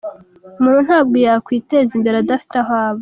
Umuntu 0.59 0.79
ntabwo 0.87 1.15
yakwiteza 1.25 1.91
imbere 1.97 2.15
adafite 2.17 2.55
aho 2.61 2.73
aba”. 2.85 2.99